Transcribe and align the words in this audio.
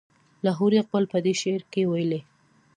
لاهوري 0.45 0.77
اقبال 0.79 1.03
په 1.13 1.17
دې 1.25 1.33
شعر 1.41 1.61
کې 1.71 1.81
ویلي. 1.91 2.19